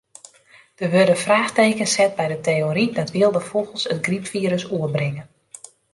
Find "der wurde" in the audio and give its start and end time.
0.79-1.15